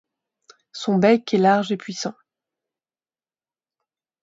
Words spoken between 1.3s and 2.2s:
est large et puissant.